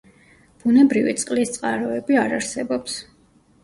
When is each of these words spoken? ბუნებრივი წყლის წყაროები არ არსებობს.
ბუნებრივი 0.63 1.15
წყლის 1.25 1.55
წყაროები 1.59 2.21
არ 2.27 2.37
არსებობს. 2.43 3.03